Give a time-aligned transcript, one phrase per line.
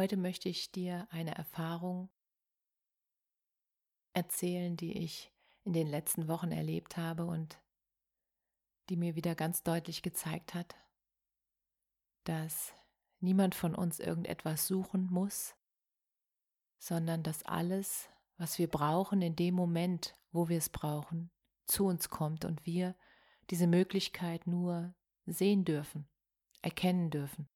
[0.00, 2.08] Heute möchte ich dir eine Erfahrung
[4.14, 5.30] erzählen, die ich
[5.64, 7.60] in den letzten Wochen erlebt habe und
[8.88, 10.74] die mir wieder ganz deutlich gezeigt hat,
[12.24, 12.72] dass
[13.18, 15.54] niemand von uns irgendetwas suchen muss,
[16.78, 21.30] sondern dass alles, was wir brauchen, in dem Moment, wo wir es brauchen,
[21.66, 22.96] zu uns kommt und wir
[23.50, 24.94] diese Möglichkeit nur
[25.26, 26.08] sehen dürfen,
[26.62, 27.50] erkennen dürfen.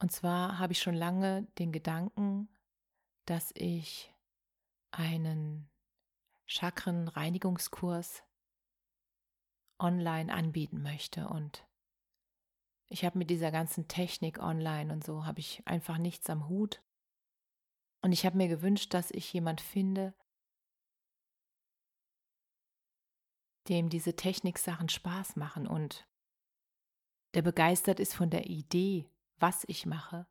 [0.00, 2.48] Und zwar habe ich schon lange den Gedanken,
[3.26, 4.14] dass ich
[4.90, 5.70] einen
[6.46, 8.24] Chakrenreinigungskurs
[9.78, 11.66] online anbieten möchte und
[12.92, 16.82] ich habe mit dieser ganzen Technik online und so habe ich einfach nichts am Hut.
[18.02, 20.12] Und ich habe mir gewünscht, dass ich jemand finde,
[23.68, 26.08] dem diese Techniksachen Spaß machen und
[27.34, 29.08] der begeistert ist von der Idee,
[29.40, 30.26] was ich mache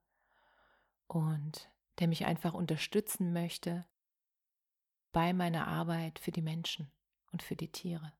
[1.07, 3.85] und der mich einfach unterstützen möchte
[5.11, 6.91] bei meiner Arbeit für die Menschen
[7.31, 8.13] und für die Tiere.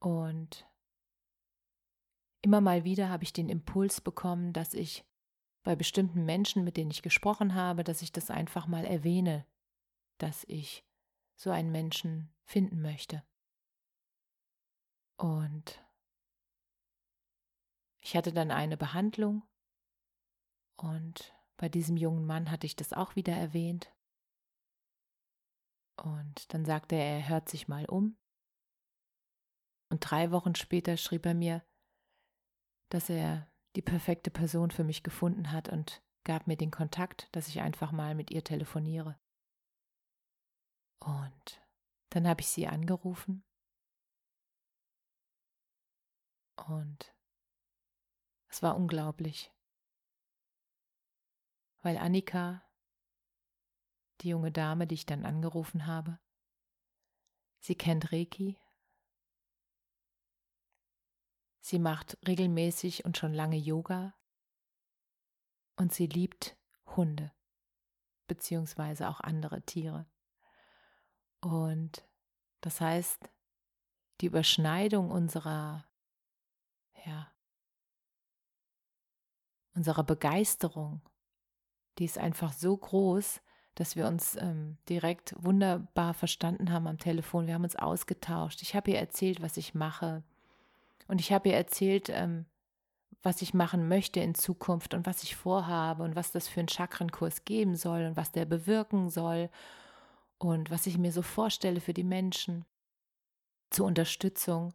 [0.00, 0.66] Und
[2.42, 5.04] immer mal wieder habe ich den Impuls bekommen, dass ich
[5.62, 9.46] bei bestimmten Menschen, mit denen ich gesprochen habe, dass ich das einfach mal erwähne,
[10.18, 10.84] dass ich
[11.36, 13.22] so einen Menschen finden möchte.
[15.16, 15.80] Und
[18.02, 19.42] ich hatte dann eine Behandlung
[20.76, 23.94] und bei diesem jungen Mann hatte ich das auch wieder erwähnt.
[25.96, 28.16] Und dann sagte er, er hört sich mal um.
[29.90, 31.64] Und drei Wochen später schrieb er mir,
[32.88, 37.46] dass er die perfekte Person für mich gefunden hat und gab mir den Kontakt, dass
[37.46, 39.18] ich einfach mal mit ihr telefoniere.
[40.98, 41.62] Und
[42.10, 43.44] dann habe ich sie angerufen
[46.56, 47.14] und
[48.52, 49.50] es war unglaublich,
[51.80, 52.62] weil Annika,
[54.20, 56.18] die junge Dame, die ich dann angerufen habe,
[57.60, 58.58] sie kennt Reiki,
[61.60, 64.14] sie macht regelmäßig und schon lange Yoga.
[65.76, 67.32] Und sie liebt Hunde
[68.26, 70.06] beziehungsweise auch andere Tiere.
[71.40, 72.06] Und
[72.60, 73.30] das heißt,
[74.20, 75.88] die Überschneidung unserer
[77.06, 77.31] ja,
[79.74, 81.00] unserer Begeisterung,
[81.98, 83.40] die ist einfach so groß,
[83.74, 87.46] dass wir uns ähm, direkt wunderbar verstanden haben am Telefon.
[87.46, 88.60] Wir haben uns ausgetauscht.
[88.62, 90.22] Ich habe ihr erzählt, was ich mache.
[91.08, 92.44] Und ich habe ihr erzählt, ähm,
[93.22, 96.68] was ich machen möchte in Zukunft und was ich vorhabe und was das für einen
[96.68, 99.48] Chakrenkurs geben soll und was der bewirken soll
[100.38, 102.64] und was ich mir so vorstelle für die Menschen
[103.70, 104.74] zur Unterstützung.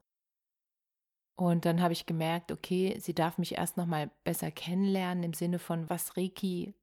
[1.37, 5.33] Und dann habe ich gemerkt, okay, sie darf mich erst noch mal besser kennenlernen im
[5.33, 6.73] Sinne von, was Reiki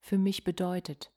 [0.00, 1.10] für mich bedeutet.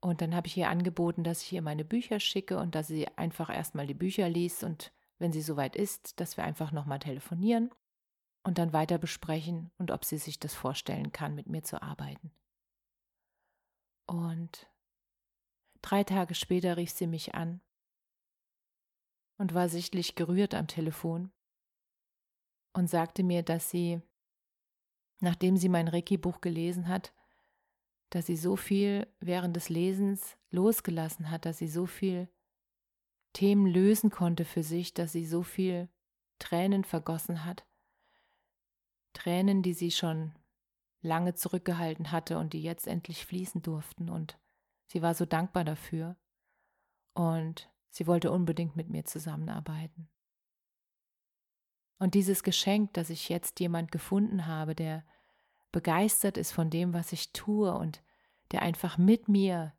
[0.00, 3.08] Und dann habe ich ihr angeboten, dass ich ihr meine Bücher schicke und dass sie
[3.16, 7.70] einfach erstmal die Bücher liest und wenn sie soweit ist, dass wir einfach nochmal telefonieren
[8.44, 12.30] und dann weiter besprechen und ob sie sich das vorstellen kann, mit mir zu arbeiten.
[14.06, 14.68] Und
[15.80, 17.62] drei Tage später rief sie mich an
[19.38, 21.32] und war sichtlich gerührt am Telefon
[22.78, 24.00] und sagte mir, dass sie,
[25.18, 27.12] nachdem sie mein Reiki-Buch gelesen hat,
[28.10, 32.28] dass sie so viel während des Lesens losgelassen hat, dass sie so viel
[33.32, 35.88] Themen lösen konnte für sich, dass sie so viel
[36.38, 37.66] Tränen vergossen hat.
[39.12, 40.38] Tränen, die sie schon
[41.00, 44.08] lange zurückgehalten hatte und die jetzt endlich fließen durften.
[44.08, 44.38] Und
[44.86, 46.16] sie war so dankbar dafür.
[47.14, 50.08] Und sie wollte unbedingt mit mir zusammenarbeiten.
[51.98, 55.04] Und dieses Geschenk, dass ich jetzt jemand gefunden habe, der
[55.72, 58.02] begeistert ist von dem, was ich tue und
[58.52, 59.74] der einfach mit mir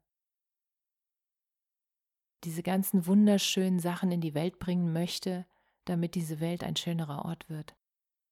[2.43, 5.45] diese ganzen wunderschönen Sachen in die Welt bringen möchte,
[5.85, 7.75] damit diese Welt ein schönerer Ort wird.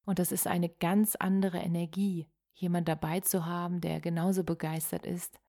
[0.05, 5.39] Und das ist eine ganz andere Energie, jemand dabei zu haben, der genauso begeistert ist,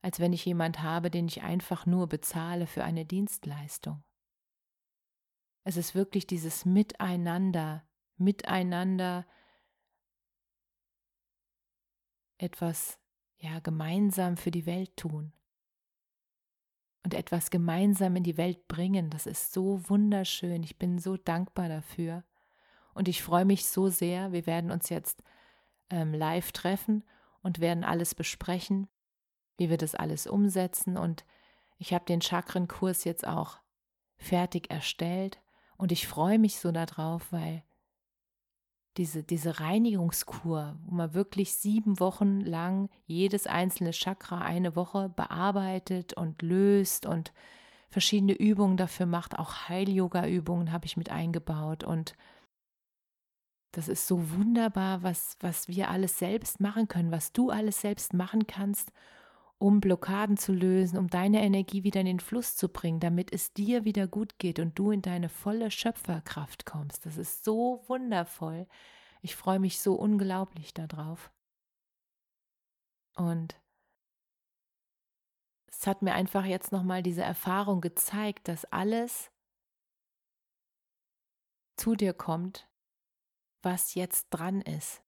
[0.00, 4.02] als wenn ich jemand habe, den ich einfach nur bezahle für eine Dienstleistung.
[5.64, 9.26] Es ist wirklich dieses Miteinander, miteinander
[12.38, 12.98] etwas
[13.38, 15.32] ja gemeinsam für die Welt tun
[17.04, 19.10] und etwas gemeinsam in die Welt bringen.
[19.10, 20.62] Das ist so wunderschön.
[20.62, 22.24] Ich bin so dankbar dafür.
[22.94, 24.32] Und ich freue mich so sehr.
[24.32, 25.22] Wir werden uns jetzt
[25.90, 27.04] ähm, live treffen
[27.42, 28.88] und werden alles besprechen,
[29.58, 30.96] wie wir das alles umsetzen.
[30.96, 31.24] Und
[31.78, 33.58] ich habe den Chakrenkurs jetzt auch
[34.16, 35.42] fertig erstellt.
[35.76, 37.62] Und ich freue mich so darauf, weil
[38.96, 46.14] diese, diese Reinigungskur, wo man wirklich sieben Wochen lang jedes einzelne Chakra eine Woche bearbeitet
[46.14, 47.32] und löst und
[47.90, 51.82] verschiedene Übungen dafür macht, auch Heil-Yoga-Übungen habe ich mit eingebaut.
[51.84, 52.14] Und
[53.72, 58.14] das ist so wunderbar, was, was wir alles selbst machen können, was du alles selbst
[58.14, 58.92] machen kannst,
[59.58, 63.52] um Blockaden zu lösen, um deine Energie wieder in den Fluss zu bringen, damit es
[63.52, 67.06] dir wieder gut geht und du in deine volle Schöpferkraft kommst.
[67.06, 68.66] Das ist so wundervoll.
[69.22, 71.32] Ich freue mich so unglaublich darauf.
[73.16, 73.56] Und
[75.66, 79.30] es hat mir einfach jetzt nochmal diese Erfahrung gezeigt, dass alles
[81.76, 82.68] zu dir kommt,
[83.62, 85.03] was jetzt dran ist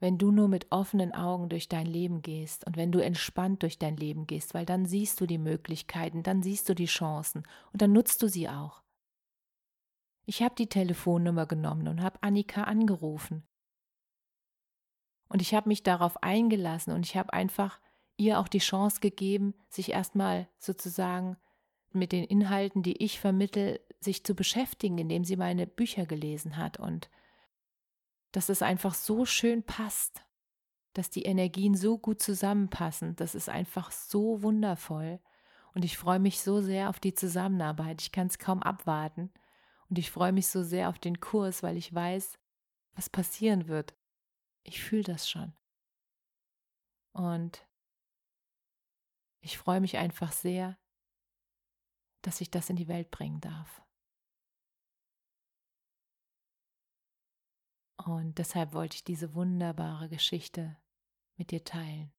[0.00, 3.78] wenn du nur mit offenen Augen durch dein Leben gehst und wenn du entspannt durch
[3.78, 7.80] dein Leben gehst, weil dann siehst du die Möglichkeiten, dann siehst du die Chancen und
[7.82, 8.82] dann nutzt du sie auch.
[10.26, 13.46] Ich habe die Telefonnummer genommen und habe Annika angerufen.
[15.28, 17.80] Und ich habe mich darauf eingelassen und ich habe einfach
[18.16, 21.36] ihr auch die Chance gegeben, sich erstmal sozusagen
[21.92, 26.78] mit den Inhalten, die ich vermittel, sich zu beschäftigen, indem sie meine Bücher gelesen hat
[26.78, 27.08] und
[28.34, 30.24] dass es einfach so schön passt,
[30.92, 33.14] dass die Energien so gut zusammenpassen.
[33.14, 35.20] Das ist einfach so wundervoll.
[35.72, 38.02] Und ich freue mich so sehr auf die Zusammenarbeit.
[38.02, 39.32] Ich kann es kaum abwarten.
[39.88, 42.36] Und ich freue mich so sehr auf den Kurs, weil ich weiß,
[42.94, 43.94] was passieren wird.
[44.64, 45.52] Ich fühle das schon.
[47.12, 47.64] Und
[49.42, 50.76] ich freue mich einfach sehr,
[52.22, 53.83] dass ich das in die Welt bringen darf.
[58.04, 60.76] Und deshalb wollte ich diese wunderbare Geschichte
[61.36, 62.12] mit dir teilen.